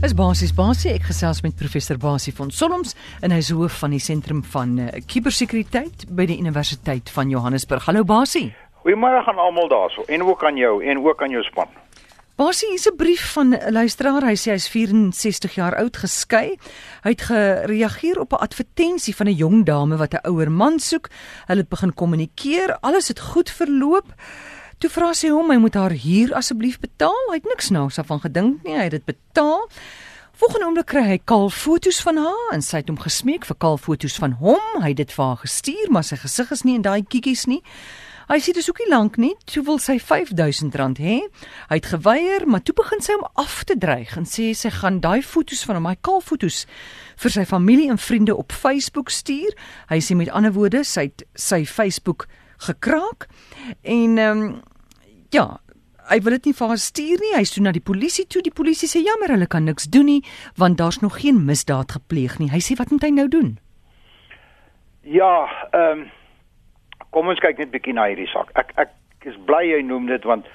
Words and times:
Is 0.00 0.14
basies 0.16 0.54
basie 0.56 0.94
ek 0.94 1.10
gesels 1.10 1.42
met 1.44 1.52
professor 1.60 1.98
Basie 2.00 2.32
van 2.32 2.48
Solms 2.48 2.94
en 3.20 3.34
hy 3.34 3.40
is 3.42 3.50
hoof 3.52 3.74
van 3.82 3.92
die 3.92 4.00
sentrum 4.00 4.38
van 4.48 4.78
kubersekuriteit 5.04 6.06
uh, 6.06 6.14
by 6.16 6.24
die 6.30 6.38
Universiteit 6.40 7.12
van 7.12 7.28
Johannesburg. 7.28 7.84
Hallo 7.84 8.06
Basie. 8.08 8.46
Goeiemôre 8.80 9.20
aan 9.28 9.42
almal 9.44 9.68
daarso 9.68 10.06
en 10.08 10.24
ook 10.24 10.44
aan 10.48 10.56
jou 10.56 10.78
en 10.80 11.02
ook 11.04 11.20
aan 11.20 11.36
jou 11.36 11.42
span. 11.44 11.68
Basie, 12.40 12.70
hier's 12.72 12.88
'n 12.88 12.96
brief 12.96 13.32
van 13.34 13.52
'n 13.52 13.72
luisteraar. 13.72 14.24
Hy 14.24 14.36
sê 14.40 14.56
hy's 14.56 14.68
64 14.72 15.54
jaar 15.54 15.76
oud, 15.76 15.96
geskei. 15.96 16.56
Hy 17.04 17.10
het 17.10 17.28
gereageer 17.28 18.20
op 18.20 18.32
'n 18.32 18.40
advertensie 18.40 19.14
van 19.14 19.26
'n 19.28 19.36
jong 19.36 19.66
dame 19.66 19.96
wat 19.96 20.14
'n 20.14 20.24
ouer 20.24 20.50
man 20.50 20.78
soek. 20.78 21.10
Hulle 21.44 21.60
het 21.60 21.68
begin 21.68 21.94
kommunikeer. 21.94 22.78
Alles 22.80 23.08
het 23.08 23.20
goed 23.20 23.50
verloop. 23.50 24.08
Toe 24.80 24.88
vra 24.88 25.10
sy 25.12 25.28
hom 25.28 25.50
hy 25.52 25.58
moet 25.60 25.74
haar 25.76 25.92
huur 25.92 26.30
asseblief 26.38 26.78
betaal. 26.80 27.26
Hy 27.28 27.34
het 27.36 27.48
niks 27.50 27.66
nou 27.68 27.82
daarvan 27.92 28.22
gedink 28.22 28.62
nie. 28.64 28.78
Hy 28.78 28.86
het 28.86 28.94
dit 28.94 29.04
betaal. 29.10 29.66
Volgende 30.40 30.70
oomblik 30.70 30.88
kry 30.88 31.02
hy 31.04 31.18
kaal 31.28 31.50
foto's 31.52 31.98
van 32.00 32.16
haar 32.24 32.54
en 32.54 32.64
sy 32.64 32.80
het 32.80 32.88
hom 32.88 32.96
gesmeek 32.96 33.44
vir 33.44 33.58
kaal 33.60 33.76
foto's 33.76 34.16
van 34.16 34.38
hom. 34.40 34.78
Hy 34.80 34.94
het 34.94 35.02
dit 35.02 35.12
vir 35.12 35.24
haar 35.26 35.42
gestuur, 35.42 35.92
maar 35.92 36.06
sy 36.08 36.16
gesig 36.22 36.54
is 36.56 36.64
nie 36.64 36.78
in 36.78 36.86
daai 36.86 37.04
kiekies 37.04 37.44
nie. 37.50 37.60
Hy 38.30 38.40
sê 38.40 38.56
dis 38.56 38.72
ook 38.72 38.80
nie 38.80 38.88
lank 38.88 39.20
nie. 39.20 39.34
Toe 39.52 39.66
wil 39.68 39.82
sy 39.84 39.98
R5000 39.98 41.04
hê. 41.04 41.20
Hy 41.68 41.76
het 41.76 41.92
geweier, 41.92 42.48
maar 42.48 42.64
toe 42.64 42.78
begin 42.80 43.04
sy 43.04 43.18
hom 43.18 43.28
af 43.36 43.60
te 43.68 43.76
dreig 43.76 44.16
en 44.16 44.24
sê 44.24 44.54
sy 44.56 44.72
gaan 44.80 45.02
daai 45.04 45.20
foto's 45.20 45.60
van 45.68 45.76
hom, 45.76 45.92
daai 45.92 46.00
kaal 46.00 46.24
foto's 46.24 46.64
vir 47.20 47.36
sy 47.36 47.44
familie 47.44 47.92
en 47.92 48.00
vriende 48.00 48.32
op 48.32 48.56
Facebook 48.56 49.12
stuur. 49.12 49.52
Hy 49.92 50.00
sê 50.00 50.16
met 50.16 50.32
ander 50.32 50.56
woorde, 50.56 50.86
sy 50.88 51.10
het 51.10 51.28
sy 51.36 51.66
Facebook 51.68 52.30
gekraak 52.66 53.28
en 53.82 54.18
ehm 54.18 54.44
um, 54.44 54.60
ja, 55.30 55.60
hy 56.10 56.18
wil 56.26 56.34
dit 56.38 56.50
nie 56.50 56.56
vir 56.58 56.72
haar 56.72 56.80
stuur 56.82 57.20
nie. 57.22 57.34
Hy 57.36 57.44
stuur 57.46 57.64
na 57.68 57.72
die 57.74 57.84
polisie 57.86 58.26
toe. 58.26 58.42
Die 58.42 58.54
polisie 58.54 58.88
sê 58.90 59.02
jammer, 59.04 59.30
hulle 59.30 59.46
kan 59.46 59.68
niks 59.68 59.86
doen 59.94 60.08
nie 60.10 60.22
want 60.58 60.78
daar's 60.78 61.00
nog 61.00 61.20
geen 61.22 61.44
misdaad 61.46 61.92
gepleeg 61.98 62.38
nie. 62.40 62.50
Hy 62.50 62.62
sê 62.64 62.76
wat 62.78 62.90
moet 62.90 63.06
hy 63.06 63.12
nou 63.16 63.28
doen? 63.28 63.58
Ja, 65.02 65.48
ehm 65.72 66.06
um, 66.06 66.08
kom 67.10 67.26
ons 67.26 67.40
kyk 67.42 67.58
net 67.58 67.72
bietjie 67.72 67.94
na 67.96 68.06
hierdie 68.06 68.28
saak. 68.30 68.52
Ek 68.58 68.70
ek 68.78 69.26
is 69.26 69.38
bly 69.46 69.64
jy 69.66 69.80
noem 69.82 70.06
dit 70.06 70.26
want 70.28 70.46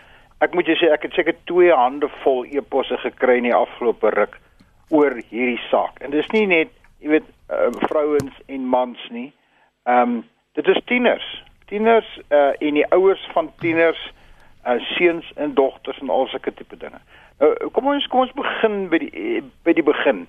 ek 0.43 0.53
moet 0.55 0.67
jou 0.69 0.75
sê 0.79 0.91
ek 0.93 1.07
het 1.07 1.17
seker 1.17 1.35
twee 1.49 1.73
hande 1.75 2.07
vol 2.23 2.45
e-posse 2.47 2.97
gekry 3.03 3.39
in 3.41 3.49
die 3.49 3.55
afgelope 3.55 4.11
ruk 4.15 4.37
oor 4.93 5.17
hierdie 5.31 5.59
saak. 5.69 5.97
En 6.05 6.13
dis 6.13 6.27
nie 6.33 6.45
net, 6.47 6.71
jy 7.01 7.15
weet, 7.15 7.27
uh, 7.49 7.71
vrouens 7.89 8.39
en 8.47 8.69
mans 8.69 9.09
nie. 9.11 9.31
Ehm 9.89 10.19
um, 10.19 10.23
dit 10.55 10.67
is 10.71 10.79
tieners. 10.87 11.25
Tieners 11.65 12.19
uh 12.29 12.53
en 12.59 12.73
die 12.73 12.87
ouers 12.93 13.29
van 13.33 13.51
tieners 13.59 14.01
uh, 14.67 14.79
seuns 14.79 15.31
en 15.35 15.53
dogters 15.53 15.99
en 15.99 16.09
al 16.09 16.27
sulke 16.27 16.53
tipe 16.53 16.77
dinge. 16.77 16.99
Nou 17.39 17.69
kom 17.71 17.87
ons 17.87 18.07
kom 18.07 18.25
ons 18.25 18.35
begin 18.37 18.85
by 18.89 18.99
die 19.03 19.43
by 19.63 19.73
die 19.73 19.85
begin. 19.85 20.25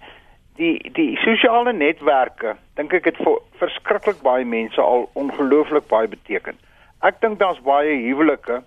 Die 0.56 0.90
die 0.96 1.16
sosiale 1.20 1.72
netwerke, 1.72 2.56
dink 2.80 2.94
ek 2.96 3.10
het 3.10 3.20
vir 3.20 3.42
verskriklik 3.60 4.22
baie 4.24 4.44
mense 4.44 4.80
al 4.80 5.08
ongelooflik 5.12 5.88
baie 5.92 6.08
beteken. 6.08 6.56
Ek 7.04 7.20
dink 7.20 7.38
daar's 7.38 7.60
baie 7.64 7.92
huwelike 8.06 8.62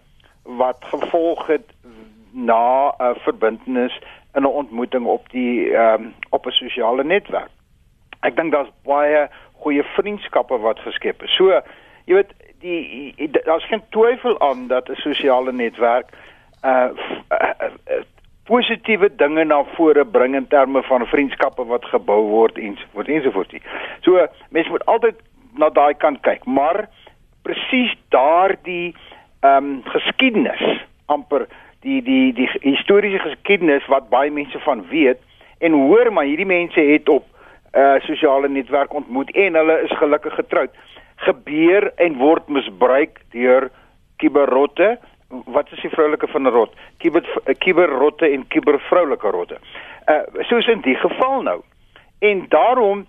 wat 0.59 0.86
gevolg 0.94 1.47
het 1.47 1.67
na 2.31 2.94
'n 2.94 3.03
uh, 3.03 3.16
verbintenis 3.25 4.00
in 4.36 4.42
'n 4.42 4.45
ontmoeting 4.45 5.06
op 5.06 5.30
die 5.30 5.73
um, 5.73 6.14
op 6.30 6.45
'n 6.45 6.52
sosiale 6.52 7.03
netwerk. 7.03 7.50
Ek 8.22 8.36
dink 8.36 8.52
daar's 8.52 8.72
baie 8.84 9.30
goeie 9.53 9.84
vriendskappe 9.84 10.58
wat 10.58 10.80
geskep 10.80 11.23
is. 11.23 11.36
So, 11.36 11.62
jy 12.06 12.14
weet, 12.14 12.34
die 12.59 13.29
daar's 13.43 13.67
geen 13.67 13.83
twyfel 13.89 14.39
aan 14.39 14.67
dat 14.67 14.89
'n 14.89 14.95
sosiale 14.95 15.52
netwerk 15.52 16.09
uh, 16.66 16.89
uh, 17.31 17.49
uh 17.59 18.03
positiewe 18.49 19.16
dinge 19.16 19.43
na 19.43 19.63
vore 19.63 20.05
bring 20.05 20.35
in 20.35 20.47
terme 20.47 20.81
van 20.83 21.05
vriendskappe 21.07 21.66
wat 21.66 21.85
gebou 21.85 22.21
word 22.21 22.57
ensovoorts 22.57 23.09
ensovoorts. 23.09 23.53
So 24.01 24.27
mense 24.49 24.69
moet 24.69 24.85
altyd 24.85 25.16
na 25.53 25.69
daai 25.69 25.94
kant 25.94 26.22
kyk, 26.22 26.45
maar 26.45 26.89
presies 27.41 27.94
daardie 28.09 28.95
ehm 29.39 29.63
um, 29.63 29.84
geskiedenis 29.84 30.63
amper 31.05 31.47
die 31.85 32.01
die 32.03 32.34
die 32.34 32.50
historiese 32.61 33.19
geskiedenis 33.19 33.85
wat 33.88 34.09
baie 34.09 34.31
mense 34.31 34.59
van 34.59 34.84
weet 34.89 35.22
en 35.57 35.72
hoor 35.72 36.13
maar 36.13 36.28
hierdie 36.28 36.50
mense 36.50 36.81
het 36.81 37.09
op 37.09 37.25
uh 37.78 38.00
sosiale 38.00 38.50
netwerk 38.50 38.94
ontmoet 38.94 39.31
en 39.31 39.55
hulle 39.55 39.81
is 39.84 39.97
gelukkig 39.97 40.34
getroud 40.34 40.69
gebeur 41.25 41.91
en 41.96 42.18
word 42.18 42.47
misbruik 42.47 43.22
deur 43.31 43.69
kiberrotte. 44.18 44.97
Wat 45.28 45.72
is 45.72 45.81
die 45.81 45.94
vroulike 45.94 46.28
van 46.28 46.47
'n 46.47 46.52
rot? 46.52 46.74
Kiber 46.97 47.24
kiberrotte 47.57 48.30
en 48.30 48.47
kibervroulike 48.47 49.29
rotte. 49.29 49.58
Uh 50.08 50.44
soos 50.50 50.68
in 50.68 50.81
die 50.81 50.96
geval 50.96 51.41
nou. 51.41 51.62
En 52.19 52.46
daarom 52.50 53.06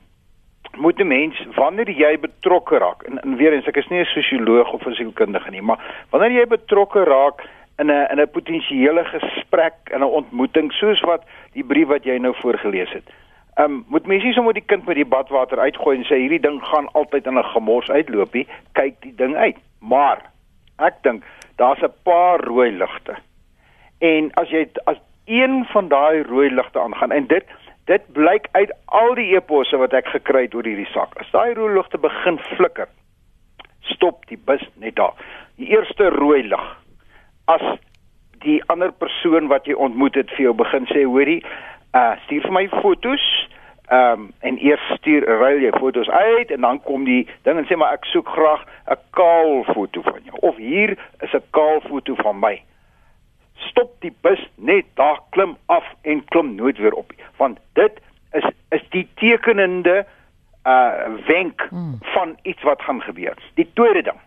moet 0.77 0.99
'n 0.99 1.07
mens 1.07 1.47
wanneer 1.55 1.91
jy 1.91 2.19
betrokke 2.19 2.79
raak 2.79 3.03
en, 3.03 3.21
en 3.23 3.37
weer 3.37 3.53
eens 3.53 3.67
ek 3.67 3.77
is 3.77 3.89
nie 3.89 4.01
'n 4.01 4.05
sosioloog 4.05 4.73
of 4.73 4.87
'n 4.87 4.95
sielkundige 4.95 5.51
nie, 5.51 5.63
maar 5.63 6.05
wanneer 6.11 6.31
jy 6.31 6.47
betrokke 6.47 7.05
raak 7.05 7.49
in 7.79 7.91
'n 7.91 8.07
in 8.11 8.21
'n 8.21 8.31
potensiële 8.31 9.05
gesprek 9.05 9.75
en 9.85 10.01
'n 10.01 10.15
ontmoeting 10.21 10.73
soos 10.73 11.01
wat 11.01 11.23
die 11.53 11.65
brief 11.65 11.87
wat 11.87 12.05
jy 12.05 12.19
nou 12.19 12.35
voorgeles 12.35 12.93
het. 12.93 13.09
Ehm 13.61 13.73
um, 13.73 13.85
moet 13.89 14.07
mense 14.07 14.25
nie 14.25 14.33
sommer 14.33 14.55
die 14.57 14.65
kind 14.65 14.87
met 14.89 14.97
die 14.97 15.05
badwater 15.05 15.61
uitgooi 15.61 15.99
en 15.99 16.05
sê 16.09 16.17
hierdie 16.17 16.41
ding 16.41 16.61
gaan 16.65 16.87
altyd 16.97 17.27
in 17.27 17.39
'n 17.39 17.51
gemors 17.53 17.91
uitloopie, 17.91 18.47
kyk 18.73 18.95
die 19.05 19.15
ding 19.15 19.35
uit. 19.37 19.59
Maar 19.81 20.23
ek 20.79 21.03
dink 21.03 21.25
daar's 21.57 21.83
'n 21.83 21.93
paar 22.03 22.41
rooi 22.41 22.71
ligte. 22.73 23.17
En 23.99 24.31
as 24.41 24.49
jy 24.49 24.69
as 24.85 24.97
een 25.25 25.65
van 25.73 25.89
daai 25.89 26.23
rooi 26.23 26.51
ligte 26.51 26.81
aangaan 26.81 27.13
en 27.13 27.27
dit 27.27 27.45
dit 27.85 28.13
blyk 28.13 28.49
uit 28.53 28.73
al 28.85 29.15
die 29.15 29.35
eposse 29.37 29.77
wat 29.77 29.93
ek 29.93 30.07
gekry 30.07 30.43
het 30.43 30.55
oor 30.55 30.65
hierdie 30.65 30.93
saak. 30.93 31.21
As 31.21 31.31
daai 31.31 31.55
rooi 31.55 31.75
ligte 31.75 31.99
begin 31.99 32.39
flikker, 32.39 32.89
stop 33.81 34.27
die 34.27 34.41
bus 34.45 34.65
net 34.75 34.97
daar. 34.97 35.15
Die 35.57 35.69
eerste 35.69 36.09
rooi 36.09 36.43
lig. 36.43 36.77
As 37.45 37.79
die 38.39 38.63
ander 38.67 38.93
persoon 38.93 39.49
wat 39.49 39.67
jy 39.67 39.75
ontmoet 39.75 40.15
het 40.15 40.31
vir 40.31 40.43
jou 40.45 40.55
begin 40.55 40.87
sê, 40.87 41.05
hoorie, 41.05 41.45
uh 41.95 42.15
stuur 42.25 42.43
vir 42.43 42.53
my 42.53 42.69
fotos. 42.81 43.25
Ehm 43.91 44.13
um, 44.13 44.33
en 44.47 44.59
eers 44.63 44.83
stuur 44.95 45.25
ruil 45.27 45.65
jy 45.65 45.71
fotos 45.79 46.11
uit 46.11 46.51
en 46.51 46.61
dan 46.61 46.79
kom 46.83 47.05
die 47.05 47.25
ding 47.43 47.59
en 47.59 47.67
sê 47.67 47.77
maar 47.77 47.97
ek 47.99 48.05
soek 48.13 48.29
graag 48.29 48.63
'n 48.87 48.99
kaal 49.19 49.65
foto 49.73 50.03
van 50.03 50.21
jou 50.23 50.37
of 50.41 50.57
hier 50.57 50.95
is 51.21 51.35
'n 51.35 51.43
kaal 51.51 51.81
foto 51.89 52.15
van 52.15 52.39
my. 52.39 52.63
Stop 53.55 54.01
die 54.01 54.15
bus 54.21 54.41
net 54.55 54.87
daar 54.95 55.19
klim 55.31 55.57
af 55.67 55.85
en 56.03 56.25
klim 56.25 56.55
nooit 56.55 56.79
weer 56.79 56.95
op 56.95 57.13
want 57.37 57.59
dit 57.73 58.01
is 58.33 58.47
is 58.71 58.89
die 58.91 59.09
tekenende 59.15 60.07
uh 60.67 60.93
wenk 61.27 61.67
hmm. 61.71 61.99
van 62.01 62.39
iets 62.43 62.63
wat 62.63 62.83
gaan 62.83 63.03
gebeur. 63.03 63.35
Die 63.55 63.71
tweede 63.75 64.03
ding 64.03 64.21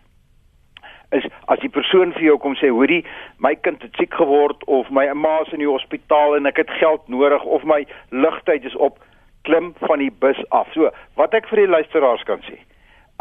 is 1.14 1.26
as 1.52 1.62
die 1.62 1.72
persoon 1.72 2.12
vir 2.16 2.28
jou 2.28 2.36
kom 2.42 2.56
sê 2.58 2.70
hoorie 2.74 3.02
my 3.44 3.54
kind 3.66 3.82
het 3.84 3.96
siek 4.00 4.14
geword 4.18 4.62
of 4.78 4.90
my 4.90 5.06
ma 5.14 5.40
is 5.44 5.52
in 5.56 5.62
die 5.62 5.70
hospitaal 5.70 6.36
en 6.38 6.50
ek 6.50 6.62
het 6.64 6.72
geld 6.80 7.04
nodig 7.12 7.44
of 7.56 7.66
my 7.68 7.82
ligtyd 8.24 8.66
is 8.70 8.76
op 8.88 9.00
klim 9.44 9.74
van 9.84 10.00
die 10.00 10.12
bus 10.24 10.40
af. 10.56 10.70
So, 10.72 10.88
wat 11.20 11.34
ek 11.36 11.50
vir 11.50 11.64
die 11.64 11.72
luisteraars 11.76 12.24
kan 12.28 12.42
sê. 12.48 12.56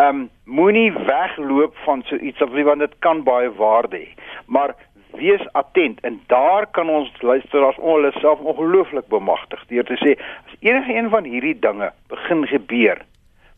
Ehm 0.02 0.24
um, 0.24 0.30
moenie 0.46 0.90
wegloop 0.94 1.76
van 1.86 2.02
so 2.10 2.18
iets 2.18 2.42
of 2.42 2.56
want 2.70 2.82
dit 2.82 2.96
kan 3.06 3.24
baie 3.28 3.52
waarde 3.60 4.00
hê. 4.00 4.10
Maar 4.48 4.74
wees 5.20 5.44
attent 5.54 6.00
en 6.02 6.22
daar 6.28 6.66
kan 6.66 6.90
ons 6.90 7.12
luisteraars 7.22 7.78
hulle 7.78 8.12
self 8.18 8.40
ongelooflik 8.40 9.08
bemagtig 9.14 9.62
deur 9.70 9.86
te 9.86 10.00
sê 10.02 10.16
as 10.18 10.56
enige 10.60 10.96
een 10.96 11.10
van 11.14 11.30
hierdie 11.30 11.60
dinge 11.60 11.92
begin 12.10 12.48
gebeur. 12.48 13.04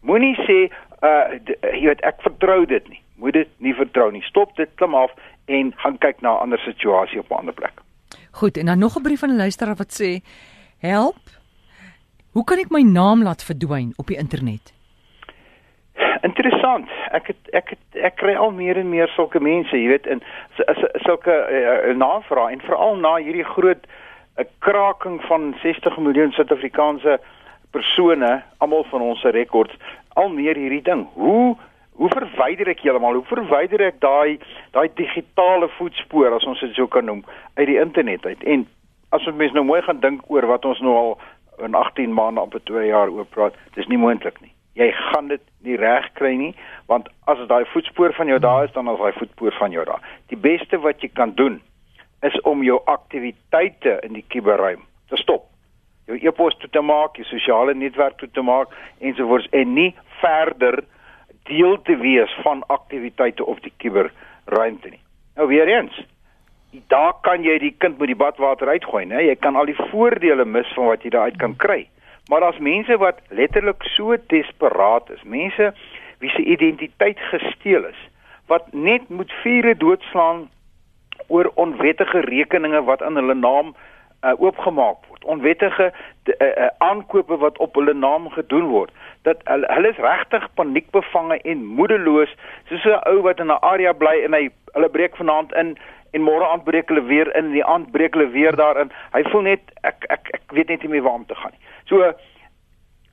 Moenie 0.01 0.35
sê 0.43 0.59
uh 1.05 1.39
jy 1.71 1.87
weet 1.87 2.03
ek 2.03 2.21
vertrou 2.25 2.65
dit 2.65 2.89
nie 2.89 3.01
moet 3.15 3.33
dit 3.33 3.49
nie 3.57 3.74
vertrou 3.95 4.11
nie. 4.11 4.23
Stop 4.27 4.55
dit, 4.55 4.69
klim 4.75 4.95
af 4.95 5.11
en 5.47 5.73
gaan 5.77 5.97
kyk 5.97 6.21
na 6.21 6.35
'n 6.35 6.41
ander 6.41 6.59
situasie 6.59 7.19
op 7.19 7.29
'n 7.29 7.39
ander 7.39 7.53
plek. 7.53 7.73
Goed, 8.31 8.57
en 8.57 8.65
dan 8.65 8.79
nog 8.79 8.97
'n 8.97 9.01
brief 9.01 9.19
van 9.19 9.29
'n 9.29 9.37
luisteraar 9.37 9.75
wat 9.75 10.01
sê: 10.01 10.21
"Help. 10.79 11.23
Hoe 12.31 12.43
kan 12.43 12.57
ek 12.57 12.69
my 12.69 12.81
naam 12.81 13.23
laat 13.23 13.43
verdwyn 13.43 13.93
op 13.95 14.07
die 14.07 14.17
internet?" 14.17 14.73
Interessant. 16.21 16.89
Ek 17.11 17.27
het 17.27 17.49
ek 17.51 17.69
het 17.69 18.03
ek 18.03 18.15
kry 18.15 18.35
al 18.35 18.51
meer 18.51 18.77
en 18.77 18.89
meer 18.89 19.07
sulke 19.07 19.39
mense, 19.39 19.77
jy 19.77 19.87
weet, 19.87 20.07
in 20.07 20.21
sulke 20.95 21.31
uh, 21.31 21.95
navrae 21.95 22.51
en 22.51 22.61
veral 22.61 22.95
na 22.95 23.15
hierdie 23.15 23.43
groot 23.43 23.85
'n 23.85 24.41
uh, 24.41 24.43
eh, 24.43 24.45
kraking 24.59 25.21
van 25.21 25.55
60 25.61 25.97
miljoen 25.97 26.31
Suid-Afrikaanse 26.31 27.19
persone, 27.71 28.43
almal 28.57 28.83
van 28.83 29.01
ons 29.01 29.19
se 29.19 29.29
rekords, 29.29 29.73
al 30.13 30.29
meer 30.29 30.55
hierdie 30.55 30.81
ding. 30.81 31.07
Hoe 31.13 31.55
hoe 31.95 32.09
verwyder 32.11 32.69
ek 32.71 32.83
heeltemal? 32.83 33.19
Hoe 33.19 33.29
verwyder 33.29 33.83
ek 33.87 34.01
daai 34.03 34.39
daai 34.75 34.87
digitale 34.99 35.69
voetspoor 35.77 36.35
as 36.35 36.47
ons 36.49 36.59
dit 36.63 36.73
sou 36.75 36.87
kan 36.91 37.07
noem 37.07 37.23
uit 37.55 37.67
die 37.69 37.79
internet 37.79 38.25
uit? 38.25 38.43
En 38.43 38.65
as 39.15 39.27
ons 39.27 39.37
mens 39.39 39.55
nou 39.55 39.63
mooi 39.67 39.81
gaan 39.85 40.01
dink 40.03 40.25
oor 40.31 40.47
wat 40.49 40.65
ons 40.67 40.81
nou 40.83 40.95
al 40.99 41.15
in 41.63 41.77
18 41.77 42.13
maande 42.13 42.43
op 42.43 42.57
2 42.67 42.87
jaar 42.89 43.11
oor 43.11 43.27
praat, 43.31 43.55
dis 43.79 43.87
nie 43.87 43.99
moontlik 44.01 44.41
nie. 44.43 44.51
Jy 44.75 44.89
gaan 44.91 45.29
dit 45.31 45.43
nie 45.63 45.77
reg 45.79 46.09
kry 46.19 46.33
nie, 46.35 46.51
want 46.91 47.07
as 47.31 47.39
daai 47.47 47.63
voetspoor 47.71 48.11
van 48.17 48.27
jou 48.27 48.39
daar 48.43 48.67
is, 48.67 48.73
dan 48.75 48.91
is 48.91 48.99
daai 48.99 49.15
voetspoor 49.15 49.55
van 49.55 49.71
jou 49.71 49.85
daar. 49.87 50.03
Die 50.27 50.39
beste 50.39 50.81
wat 50.83 50.99
jy 50.99 51.13
kan 51.15 51.31
doen 51.39 51.61
is 52.27 52.35
om 52.43 52.63
jou 52.63 52.81
aktiwiteite 52.91 54.01
in 54.03 54.19
die 54.19 54.25
kuberruim 54.27 54.83
te 55.07 55.19
stop. 55.21 55.47
jou 56.05 56.17
e-pos 56.21 56.53
toe 56.61 56.69
te 56.69 56.81
maak, 56.85 57.17
jou 57.17 57.25
sosiale 57.25 57.73
netwerk 57.73 58.19
toe 58.21 58.29
te 58.29 58.43
maak 58.45 58.73
ensovoorts 59.01 59.47
en 59.57 59.71
nie 59.73 59.89
verder 60.21 60.83
deel 61.49 61.81
te 61.81 61.97
wees 62.01 62.31
van 62.43 62.63
aktiwiteite 62.67 63.45
op 63.45 63.61
die 63.63 63.73
kuberruimte 63.77 64.89
nie. 64.89 65.01
Nou 65.35 65.47
weer 65.47 65.67
eens, 65.67 66.05
daar 66.87 67.13
kan 67.21 67.43
jy 67.43 67.57
die 67.59 67.75
kind 67.77 67.99
met 67.99 68.11
die 68.11 68.19
badwater 68.19 68.67
uitgooi, 68.67 69.05
né? 69.05 69.21
Jy 69.25 69.35
kan 69.39 69.55
al 69.55 69.69
die 69.69 69.77
voordele 69.91 70.45
mis 70.45 70.71
van 70.75 70.89
wat 70.91 71.03
jy 71.03 71.13
daaruit 71.13 71.37
kan 71.41 71.55
kry. 71.55 71.85
Maar 72.29 72.41
daar's 72.41 72.59
mense 72.59 72.97
wat 72.97 73.21
letterlik 73.29 73.83
so 73.93 74.17
desperaat 74.27 75.09
is, 75.13 75.23
mense 75.23 75.73
wie 76.19 76.29
se 76.33 76.43
identiteit 76.43 77.19
gesteel 77.19 77.85
is, 77.85 78.01
wat 78.49 78.73
net 78.73 79.09
moet 79.09 79.31
vure 79.43 79.75
doodslaan 79.77 80.47
oor 81.27 81.51
onwettige 81.55 82.19
rekeninge 82.19 82.83
wat 82.83 83.01
aan 83.03 83.15
hulle 83.15 83.33
naam 83.33 83.73
uh, 84.25 84.33
oopgemaak 84.41 85.05
word. 85.09 85.14
Onwettige 85.25 85.91
uh, 85.91 86.33
uh, 86.39 86.67
aankope 86.77 87.37
wat 87.37 87.57
op 87.57 87.75
hulle 87.75 87.93
naam 87.93 88.29
gedoen 88.29 88.69
word. 88.69 88.91
Dat 89.27 89.41
hulle, 89.43 89.67
hulle 89.73 89.89
is 89.89 90.01
regtig 90.03 90.47
paniekbevange 90.53 91.39
en 91.41 91.65
moedeloos, 91.65 92.35
soos 92.69 92.85
'n 92.85 93.01
ou 93.09 93.21
wat 93.21 93.39
in 93.39 93.51
'n 93.51 93.61
area 93.61 93.93
bly 93.93 94.21
en 94.23 94.33
hy 94.33 94.49
hulle 94.73 94.89
breek 94.89 95.15
vanaand 95.17 95.53
in 95.53 95.77
en 96.15 96.23
môre 96.23 96.47
aand 96.47 96.63
breek 96.63 96.87
hulle 96.87 97.03
weer 97.03 97.27
in 97.35 97.45
en 97.45 97.51
die 97.51 97.65
aand 97.65 97.91
breek 97.91 98.13
hulle 98.15 98.29
weer 98.31 98.55
daarin. 98.55 98.91
Hy 99.11 99.23
voel 99.31 99.41
net 99.41 99.61
ek 99.83 100.05
ek 100.09 100.31
ek 100.37 100.55
weet 100.57 100.71
net 100.71 100.81
nie 100.83 100.93
meer 100.95 101.03
waar 101.03 101.19
om 101.19 101.25
te 101.25 101.35
gaan 101.35 101.51
nie. 101.51 101.63
So 101.91 102.13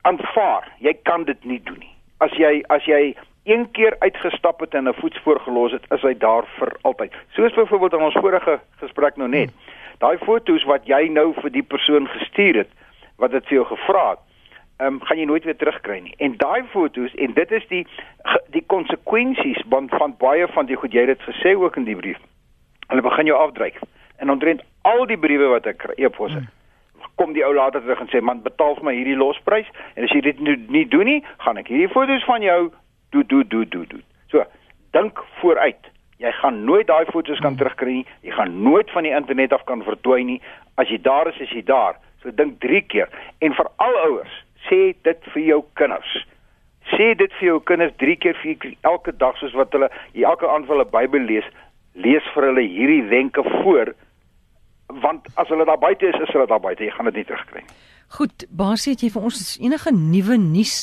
aanvaar, 0.07 0.67
jy 0.79 0.93
kan 1.03 1.23
dit 1.23 1.43
nie 1.43 1.59
doen 1.63 1.79
nie. 1.79 1.91
As 2.23 2.31
jy 2.39 2.61
as 2.69 2.85
jy 2.87 3.15
een 3.43 3.65
keer 3.75 3.95
uitgestap 3.99 4.59
het 4.59 4.73
en 4.73 4.87
'n 4.87 4.99
voetspoor 5.01 5.39
gelos 5.39 5.71
het, 5.71 5.85
is 5.91 6.01
hy 6.01 6.13
daar 6.17 6.45
vir 6.59 6.75
altyd. 6.81 7.11
Soos 7.35 7.53
byvoorbeeld 7.53 7.93
in 7.93 8.07
ons 8.07 8.13
vorige 8.13 8.59
gesprek 8.79 9.15
nou 9.15 9.29
net. 9.29 9.49
Daai 10.03 10.17
foto's 10.25 10.65
wat 10.67 10.87
jy 10.89 11.07
nou 11.15 11.31
vir 11.39 11.51
die 11.55 11.63
persoon 11.63 12.09
gestuur 12.11 12.63
het 12.63 12.71
wat 13.21 13.31
dit 13.31 13.45
vir 13.49 13.61
jou 13.61 13.65
gevra 13.71 14.05
het, 14.13 14.23
ehm 14.81 14.97
um, 14.97 15.01
gaan 15.07 15.19
jy 15.21 15.25
nooit 15.29 15.45
weer 15.47 15.55
terugkry 15.55 15.99
nie. 16.03 16.15
En 16.17 16.37
daai 16.37 16.63
foto's 16.73 17.13
en 17.15 17.35
dit 17.37 17.51
is 17.51 17.67
die 17.69 17.83
die 18.55 18.65
konsekwensies 18.73 19.61
van 19.69 19.87
van 19.93 20.17
baie 20.19 20.47
van 20.55 20.67
die 20.67 20.79
goed 20.81 20.93
jy 20.93 21.05
het 21.07 21.23
gesê 21.29 21.55
ook 21.55 21.77
in 21.79 21.87
die 21.87 21.95
brief. 21.95 22.19
Hulle 22.87 23.05
begin 23.05 23.31
jou 23.31 23.39
afdryf. 23.39 23.79
En 24.17 24.31
omtrent 24.31 24.61
al 24.81 25.05
die 25.05 25.17
briewe 25.17 25.47
wat 25.55 25.65
ek 25.71 25.79
kry, 25.85 25.95
e-posse. 25.97 26.41
Hmm 26.43 26.51
kom 27.15 27.33
die 27.33 27.45
ou 27.45 27.53
later 27.53 27.81
terug 27.81 28.01
en 28.01 28.09
sê 28.11 28.21
man 28.21 28.41
betaal 28.45 28.77
vir 28.79 28.87
my 28.87 28.93
hierdie 28.95 29.17
losprys 29.19 29.69
en 29.93 30.07
as 30.07 30.13
jy 30.15 30.21
dit 30.25 30.39
nie, 30.41 30.55
nie 30.73 30.85
doen 30.89 31.07
nie 31.09 31.19
gaan 31.45 31.59
ek 31.61 31.69
hierdie 31.71 31.91
foto's 31.93 32.25
van 32.29 32.45
jou 32.45 32.59
doen 33.15 33.27
doen 33.29 33.49
doen 33.49 33.69
doen 33.69 33.89
doen. 33.91 34.05
So, 34.33 34.45
dink 34.97 35.21
vooruit. 35.41 35.92
Jy 36.23 36.31
gaan 36.39 36.61
nooit 36.63 36.87
daai 36.87 37.05
foto's 37.11 37.41
kan 37.43 37.57
terugkry 37.59 37.99
nie. 37.99 38.05
Jy 38.23 38.35
gaan 38.37 38.53
nooit 38.63 38.91
van 38.95 39.03
die 39.03 39.11
internet 39.11 39.53
af 39.55 39.65
kan 39.67 39.83
verdwyn 39.83 40.29
nie. 40.31 40.39
As 40.79 40.87
jy 40.87 41.01
daar 41.03 41.27
is, 41.27 41.39
is 41.43 41.51
jy 41.51 41.63
daar. 41.67 41.99
So 42.23 42.31
dink 42.31 42.61
3 42.63 42.79
keer. 42.87 43.11
En 43.43 43.55
vir 43.57 43.69
al 43.83 43.97
ouers, 44.05 44.37
sê 44.69 44.93
dit 45.03 45.27
vir 45.33 45.43
jou 45.49 45.59
kinders. 45.79 46.13
Sê 46.93 47.11
dit 47.19 47.35
vir 47.39 47.49
jou 47.49 47.59
kinders 47.67 47.91
3 47.99 48.15
keer 48.23 48.39
vir 48.39 48.71
elke 48.87 49.11
dag 49.19 49.35
soos 49.41 49.55
wat 49.59 49.75
hulle 49.75 49.91
elke 50.13 50.47
aand 50.47 50.71
hulle 50.71 50.87
Bybel 50.95 51.27
lees, 51.27 51.51
lees 51.99 52.31
vir 52.35 52.49
hulle 52.51 52.63
hierdie 52.63 53.03
wenke 53.11 53.43
voor 53.59 53.93
want 55.03 55.27
as 55.41 55.49
hulle 55.49 55.65
daar 55.65 55.79
buite 55.81 56.05
is, 56.05 56.19
is 56.21 56.31
hulle 56.35 56.47
daar 56.47 56.61
buite. 56.61 56.85
Jy 56.85 56.93
gaan 56.93 57.07
dit 57.09 57.21
nie 57.21 57.27
terugkry 57.27 57.63
nie. 57.63 57.77
Goed, 58.13 58.43
Basie, 58.53 58.93
het 58.93 59.01
jy 59.01 59.09
vir 59.09 59.23
ons 59.25 59.55
enige 59.57 59.91
nuwe 59.95 60.35
nuus 60.37 60.75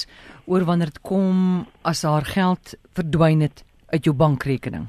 oor 0.51 0.65
wanneer 0.67 0.91
dit 0.91 1.03
kom 1.07 1.61
as 1.87 2.03
haar 2.03 2.27
geld 2.27 2.75
verdwyn 2.99 3.45
het 3.47 3.63
uit 3.95 4.09
jou 4.09 4.17
bankrekening? 4.17 4.89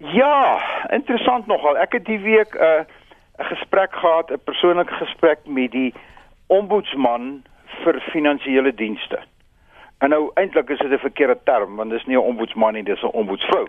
Ja, 0.00 0.60
interessant 0.88 1.46
nogal. 1.46 1.76
Ek 1.76 1.92
het 1.92 2.04
die 2.04 2.18
week 2.18 2.54
'n 2.54 2.62
uh, 2.62 2.84
'n 3.38 3.44
gesprek 3.44 3.92
gehad, 3.92 4.30
'n 4.30 4.40
persoonlike 4.44 4.94
gesprek 4.94 5.38
met 5.44 5.70
die 5.70 5.94
ombudsman 6.46 7.42
vir 7.64 8.00
finansiële 8.00 8.74
dienste. 8.74 9.18
En 9.98 10.08
nou 10.08 10.30
eintlik 10.34 10.70
is 10.70 10.78
dit 10.78 10.90
'n 10.90 10.98
verkeerde 10.98 11.38
term 11.44 11.76
want 11.76 11.90
dis 11.90 12.04
nie 12.04 12.16
'n 12.16 12.28
ombudsman 12.30 12.72
nie, 12.72 12.82
dis 12.82 13.02
'n 13.02 13.06
ombudsvrou. 13.12 13.66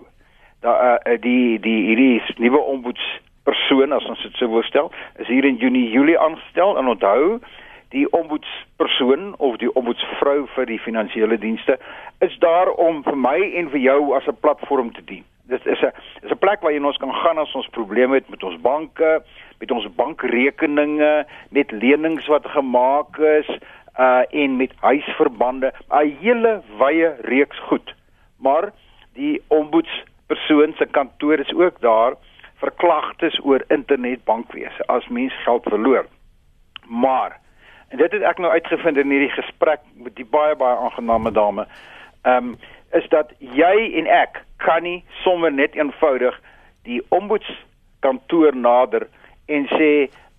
Daar 0.60 1.00
uh, 1.06 1.20
die 1.20 1.60
die 1.60 1.84
hierdie 1.86 2.22
nuwe 2.36 2.58
ombudspersoon 2.58 3.92
as 3.92 4.04
ons 4.04 4.22
dit 4.22 4.36
sou 4.36 4.50
wil 4.50 4.62
stel, 4.62 4.92
is 5.16 5.26
hier 5.26 5.44
in 5.44 5.56
Junie 5.56 5.90
Julie 5.90 6.18
aangestel 6.18 6.78
en 6.78 6.86
onthou 6.86 7.40
die 7.88 8.12
ombudspersoon 8.12 9.34
of 9.38 9.56
die 9.56 9.74
ombudsvrou 9.74 10.46
vir 10.46 10.66
die 10.66 10.78
finansiële 10.78 11.38
dienste 11.38 11.78
is 12.18 12.38
daar 12.38 12.70
om 12.70 13.02
vir 13.02 13.16
my 13.16 13.52
en 13.54 13.70
vir 13.70 13.80
jou 13.80 14.14
as 14.16 14.26
'n 14.26 14.40
platform 14.40 14.92
te 14.92 15.04
dien. 15.04 15.24
Dit 15.52 15.66
is 15.66 15.80
'n 15.80 15.92
is 16.24 16.32
'n 16.32 16.38
plek 16.38 16.60
waar 16.60 16.72
jy 16.72 16.80
ons 16.80 16.96
kan 16.96 17.12
gaan 17.12 17.38
as 17.38 17.54
ons 17.54 17.68
probleme 17.76 18.14
het 18.14 18.28
met 18.28 18.42
ons 18.42 18.60
banke, 18.60 19.22
met 19.60 19.70
ons 19.70 19.86
bankrekeninge, 19.94 21.26
met 21.50 21.70
lenings 21.70 22.26
wat 22.26 22.46
gemaak 22.46 23.18
is, 23.18 23.48
uh 23.98 24.22
en 24.30 24.56
met 24.56 24.72
huisverbande, 24.80 25.72
'n 25.90 26.16
hele 26.20 26.62
wye 26.78 27.14
reeks 27.22 27.58
goed. 27.58 27.94
Maar 28.38 28.72
die 29.14 29.42
ombudspersoon 29.48 30.74
se 30.76 30.86
kantoor 30.86 31.38
is 31.38 31.54
ook 31.54 31.80
daar 31.80 32.14
vir 32.60 32.72
klagtes 32.76 33.40
oor 33.44 33.62
internetbankwese 33.68 34.86
as 34.86 35.08
mens 35.08 35.34
geld 35.44 35.62
verloor. 35.62 36.06
Maar 36.86 37.40
En 37.92 37.98
dit 37.98 38.12
het 38.12 38.22
ek 38.22 38.38
nou 38.40 38.52
uitgevind 38.52 38.96
in 38.96 39.10
hierdie 39.12 39.34
gesprek 39.34 39.80
met 40.00 40.14
die 40.16 40.24
baie 40.24 40.56
baie 40.56 40.76
aangename 40.76 41.32
dame. 41.32 41.66
Ehm 42.22 42.52
um, 42.52 42.54
is 42.92 43.08
dat 43.08 43.30
jy 43.38 43.76
en 44.00 44.06
ek 44.06 44.42
kan 44.62 44.82
nie 44.82 45.02
sommer 45.22 45.52
net 45.52 45.76
eenvoudig 45.76 46.38
die 46.88 47.00
ombudskantoor 47.14 48.56
nader 48.56 49.08
en 49.46 49.68
sê 49.74 49.92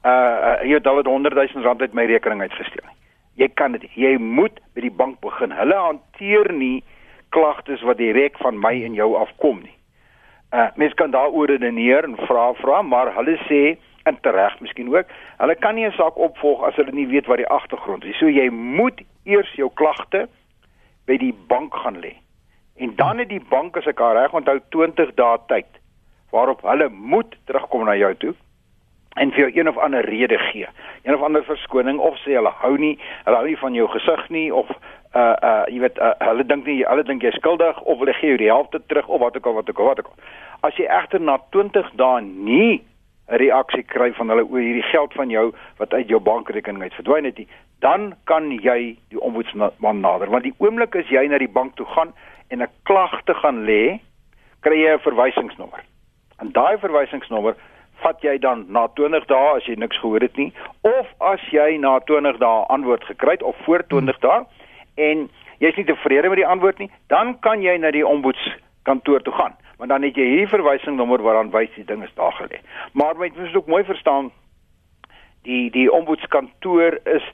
uh 0.04 0.60
jy 0.64 0.76
het 0.76 0.88
al 0.88 1.04
100 1.04 1.36
000 1.36 1.64
rand 1.64 1.82
uit 1.82 1.94
my 1.94 2.06
rekening 2.06 2.42
uitgesteel 2.42 2.84
nie. 2.88 3.00
Jy 3.44 3.48
kan 3.58 3.72
dit. 3.72 3.86
Jy 3.98 4.18
moet 4.18 4.60
by 4.76 4.84
die 4.86 4.94
bank 4.94 5.20
begin. 5.24 5.54
Hulle 5.56 5.78
hanteer 5.80 6.52
nie 6.54 6.84
klagtes 7.34 7.82
wat 7.88 7.98
direk 7.98 8.38
van 8.44 8.60
my 8.60 8.76
en 8.86 8.94
jou 8.94 9.14
afkom 9.18 9.64
nie. 9.64 9.76
Uh 10.54 10.68
mens 10.76 10.94
kan 11.00 11.12
daaroor 11.12 11.50
redeneer 11.50 12.06
en 12.06 12.20
vra 12.28 12.52
vra, 12.60 12.82
maar 12.82 13.14
hulle 13.16 13.38
sê 13.48 13.64
en 14.04 14.20
tereg 14.22 14.60
miskien 14.60 14.92
ook. 14.92 15.08
Hulle 15.40 15.56
kan 15.56 15.76
nie 15.76 15.88
'n 15.88 15.98
saak 15.98 16.18
opvolg 16.18 16.64
as 16.64 16.76
hulle 16.76 16.92
nie 16.92 17.08
weet 17.08 17.26
wat 17.26 17.38
die 17.38 17.48
agtergrond 17.48 18.04
is. 18.06 18.18
So 18.20 18.28
jy 18.28 18.50
moet 18.50 19.02
eers 19.24 19.52
jou 19.56 19.72
klagte 19.74 20.28
by 21.06 21.18
die 21.18 21.34
bank 21.48 21.76
gaan 21.76 22.00
lê. 22.00 22.23
En 22.76 22.96
dan 22.96 23.18
het 23.18 23.30
die 23.30 23.44
bank 23.50 23.78
as 23.78 23.86
ek 23.86 24.00
reg 24.00 24.34
onthou 24.34 24.60
20 24.70 25.14
dae 25.20 25.38
tyd 25.48 25.70
waarop 26.34 26.62
hulle 26.66 26.90
moet 26.90 27.36
terugkom 27.46 27.86
na 27.86 27.96
jou 27.96 28.16
toe 28.16 28.34
en 29.22 29.32
vir 29.32 29.44
jou 29.44 29.50
een 29.54 29.70
of 29.70 29.78
ander 29.78 30.06
rede 30.06 30.38
gee. 30.38 30.68
Een 31.04 31.14
of 31.14 31.22
ander 31.22 31.44
verskoning 31.46 32.00
of 32.00 32.18
sê 32.24 32.34
hulle 32.34 32.50
hou 32.64 32.78
nie, 32.78 32.96
hulle 33.26 33.38
hou 33.38 33.48
nie 33.48 33.60
van 33.62 33.78
jou 33.78 33.88
gesig 33.94 34.30
nie 34.30 34.48
of 34.54 34.72
uh 35.14 35.36
uh 35.46 35.66
jy 35.70 35.84
weet 35.84 36.00
uh, 36.02 36.16
hulle 36.26 36.46
dink 36.50 36.66
nie 36.66 36.80
hulle 36.82 37.04
dink 37.06 37.22
jy 37.22 37.30
is 37.30 37.38
skuldig 37.38 37.82
of 37.82 38.00
hulle 38.02 38.16
gee 38.18 38.34
jou 38.34 38.40
die 38.42 38.50
helfte 38.50 38.82
terug 38.88 39.08
of 39.08 39.22
wat 39.22 39.38
ook 39.38 39.46
al 39.46 39.60
wat 39.60 39.70
ook 39.70 39.80
al 39.80 39.92
wat 39.92 40.00
ook 40.02 40.10
al. 40.10 40.32
As 40.66 40.80
jy 40.82 40.88
egter 40.90 41.22
na 41.22 41.38
20 41.54 41.94
dae 42.02 42.22
nie 42.22 42.82
'n 43.30 43.38
reaksie 43.40 43.84
kry 43.84 44.12
van 44.14 44.30
hulle 44.30 44.44
oor 44.50 44.60
hierdie 44.60 44.90
geld 44.90 45.14
van 45.14 45.30
jou 45.30 45.54
wat 45.78 45.94
uit 45.94 46.10
jou 46.10 46.20
bankrekening 46.20 46.82
uit 46.82 46.94
verdwyn 46.94 47.26
het, 47.26 47.40
dan 47.80 48.16
kan 48.26 48.52
jy 48.52 48.98
die 49.10 49.20
ombudsman 49.20 50.02
nader. 50.02 50.30
Want 50.30 50.44
die 50.44 50.56
oomblik 50.58 50.96
as 50.96 51.08
jy 51.08 51.28
na 51.28 51.38
die 51.38 51.48
bank 51.48 51.76
toe 51.76 51.86
gaan 51.86 52.14
en 52.48 52.62
'n 52.62 52.70
klagte 52.84 53.34
gaan 53.34 53.66
lê, 53.66 54.00
kry 54.62 54.78
jy 54.84 54.94
'n 54.94 55.00
verwysingsnommer. 55.00 55.84
En 56.40 56.52
daai 56.52 56.78
verwysingsnommer 56.78 57.56
vat 58.02 58.22
jy 58.22 58.38
dan 58.38 58.66
na 58.68 58.88
20 58.88 59.26
dae 59.26 59.56
as 59.56 59.66
jy 59.66 59.76
niks 59.76 60.00
gehoor 60.02 60.22
het 60.22 60.38
nie 60.38 60.52
of 60.82 61.08
as 61.20 61.40
jy 61.52 61.78
na 61.78 62.00
20 62.10 62.38
dae 62.42 62.66
antwoord 62.76 63.04
gekry 63.04 63.38
het 63.38 63.44
of 63.44 63.56
voor 63.66 63.84
20 63.88 64.20
dae 64.20 64.44
en 64.96 65.30
jy's 65.64 65.76
nie 65.80 65.88
tevrede 65.88 66.30
met 66.30 66.42
die 66.42 66.48
antwoord 66.48 66.80
nie, 66.84 66.92
dan 67.08 67.40
kan 67.40 67.62
jy 67.62 67.78
na 67.78 67.92
die 67.92 68.08
ombudskantoor 68.08 69.24
toe 69.24 69.34
gaan 69.34 69.56
want 69.78 69.90
dan 69.90 70.06
het 70.06 70.16
jy 70.16 70.26
hierdie 70.30 70.52
verwysingnommer 70.52 71.24
waaraan 71.26 71.52
wys 71.52 71.72
die 71.76 71.86
ding 71.88 72.04
is 72.06 72.14
daar 72.16 72.32
gelê. 72.38 72.62
Maar 72.94 73.18
jy 73.20 73.32
moet 73.36 73.56
ook 73.56 73.72
mooi 73.72 73.84
verstaan 73.84 74.32
die 75.44 75.72
die 75.72 75.90
ombudskantoor 75.92 77.00
is 77.16 77.26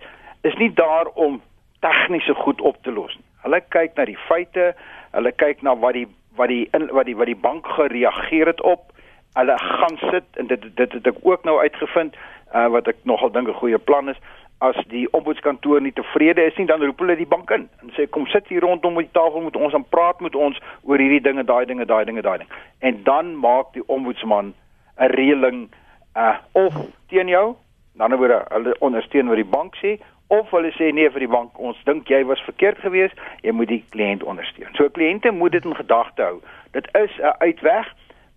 is 0.42 0.56
nie 0.58 0.72
daar 0.74 1.12
om 1.13 1.42
tegniese 1.84 2.34
goed 2.34 2.62
op 2.62 2.78
te 2.84 2.92
los 2.92 3.16
nie. 3.16 3.29
Hulle 3.43 3.62
kyk 3.69 3.96
na 3.96 4.05
die 4.05 4.17
feite, 4.27 4.74
hulle 5.12 5.31
kyk 5.31 5.62
na 5.62 5.75
wat 5.75 5.93
die 5.93 6.08
wat 6.39 6.48
die 6.48 6.67
in, 6.74 6.88
wat 6.96 7.05
die 7.05 7.15
wat 7.15 7.27
die 7.27 7.39
bank 7.39 7.67
gereageer 7.77 8.48
het 8.48 8.62
op. 8.62 8.91
Hulle 9.34 9.58
gaan 9.58 9.98
sit 10.12 10.25
en 10.41 10.48
dit 10.48 10.67
dit 10.75 10.91
het 10.91 11.08
ek 11.08 11.24
ook 11.24 11.43
nou 11.43 11.60
uitgevind 11.60 12.15
uh, 12.53 12.67
wat 12.67 12.88
ek 12.88 13.01
nogal 13.03 13.31
dink 13.31 13.48
'n 13.48 13.62
goeie 13.62 13.77
plan 13.77 14.10
is 14.10 14.19
as 14.60 14.75
die 14.91 15.05
ombudskantoor 15.15 15.81
nie 15.81 15.93
tevrede 15.96 16.43
is 16.43 16.58
nie, 16.60 16.67
dan 16.67 16.81
roep 16.84 17.00
hulle 17.00 17.15
die 17.15 17.27
bank 17.27 17.51
in 17.55 17.69
en 17.79 17.93
sê 17.96 18.08
kom 18.12 18.25
sit 18.27 18.48
hier 18.51 18.65
rondom 18.65 18.98
die 19.00 19.08
tafel 19.15 19.46
met 19.46 19.55
ons 19.55 19.75
en 19.77 19.86
praat 19.96 20.19
met 20.19 20.36
ons 20.36 20.60
oor 20.84 21.00
hierdie 21.00 21.24
dinge, 21.24 21.46
daai 21.48 21.65
dinge, 21.65 21.86
daai 21.88 22.03
dinge, 22.05 22.24
daai 22.25 22.38
ding. 22.43 22.51
En 22.84 23.00
dan 23.08 23.31
maak 23.39 23.72
die 23.74 23.86
ombudsman 23.88 24.53
'n 25.00 25.12
reëling 25.15 25.69
uh 26.15 26.36
of 26.51 26.75
teen 27.08 27.27
jou, 27.27 27.55
dan 27.96 28.15
word 28.15 28.51
hulle 28.51 28.75
ondersteun 28.79 29.31
wat 29.31 29.39
die 29.39 29.51
bank 29.58 29.75
sê 29.79 30.00
of 30.30 30.52
hulle 30.54 30.70
sê 30.78 30.92
nee 30.94 31.10
vir 31.10 31.26
die 31.26 31.32
bank, 31.32 31.58
ons 31.58 31.78
dink 31.90 32.10
jy 32.10 32.22
was 32.30 32.42
verkeerd 32.46 32.78
geweest, 32.84 33.18
jy 33.42 33.54
moet 33.56 33.72
die 33.72 33.82
kliënt 33.94 34.24
ondersteun. 34.24 34.70
So 34.78 34.90
kliënte 34.94 35.32
moet 35.34 35.56
dit 35.58 35.66
in 35.66 35.76
gedagte 35.76 36.22
hou. 36.22 36.38
Dit 36.78 36.90
is 36.94 37.18
'n 37.18 37.34
uitweg, 37.42 37.88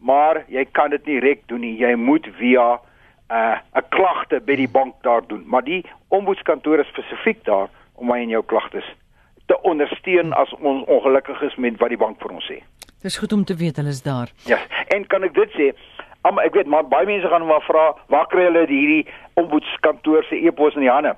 maar 0.01 0.45
jy 0.49 0.65
kan 0.73 0.91
dit 0.91 1.07
nie 1.07 1.21
direk 1.21 1.43
doen 1.47 1.61
nie. 1.61 1.77
Jy 1.77 1.95
moet 1.95 2.27
via 2.39 2.75
'n 2.75 2.81
uh, 3.33 3.57
'n 3.77 3.89
klagte 3.89 4.41
by 4.41 4.57
die 4.57 4.69
bank 4.69 4.95
daar 5.03 5.23
doen, 5.27 5.45
maar 5.47 5.65
die 5.65 5.85
ombudskantoor 6.09 6.79
is 6.79 6.89
spesifiek 6.89 7.45
daar 7.45 7.69
om 7.95 8.07
my 8.07 8.19
en 8.21 8.29
jou 8.29 8.43
klagtes 8.43 8.89
te 9.47 9.63
ondersteun 9.63 10.33
as 10.33 10.53
ons 10.55 10.85
ongelukkig 10.87 11.43
is 11.43 11.55
met 11.57 11.79
wat 11.79 11.89
die 11.89 11.99
bank 11.99 12.21
vir 12.23 12.31
ons 12.31 12.51
sê. 12.51 12.63
Dis 13.03 13.19
goed 13.19 13.33
om 13.33 13.45
te 13.45 13.55
weet 13.55 13.77
hulle 13.77 13.89
is 13.89 14.03
daar. 14.03 14.31
Ja, 14.47 14.59
en 14.89 15.07
kan 15.07 15.23
ek 15.23 15.35
dit 15.35 15.51
sê? 15.59 15.73
Am, 16.23 16.39
ek 16.39 16.55
weet 16.55 16.67
maar 16.71 16.87
baie 16.87 17.07
mense 17.07 17.29
gaan 17.29 17.47
maar 17.47 17.65
vra, 17.67 17.97
waar 18.07 18.27
kry 18.31 18.45
hulle 18.47 18.67
hierdie 18.71 19.07
ombudskantoor 19.35 20.25
se 20.25 20.39
e-pos 20.39 20.75
in 20.79 20.87
die 20.87 20.91
hande? 20.91 21.17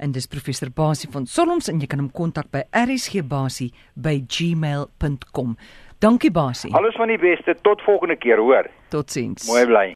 en 0.00 0.08
dis 0.16 0.26
professor 0.32 0.70
Basie 0.74 1.10
van 1.12 1.24
Solms 1.26 1.66
en 1.70 1.76
jy 1.80 1.86
kan 1.90 2.00
hom 2.02 2.10
kontak 2.10 2.46
by 2.54 2.62
rsgbasie@gmail.com. 2.72 5.48
Dankie 6.00 6.32
Basie. 6.32 6.72
Alles 6.74 6.96
van 6.96 7.08
die 7.12 7.20
beste 7.20 7.54
tot 7.62 7.82
volgende 7.84 8.16
keer, 8.16 8.38
hoor. 8.40 8.70
Totsiens. 8.88 9.46
Mooi 9.46 9.66
bly. 9.68 9.94